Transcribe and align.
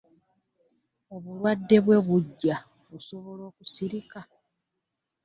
Obulwadde 1.15 1.77
bwe 1.85 1.97
bujja 2.07 2.57
osobola 2.95 3.43
okusirika? 3.51 4.19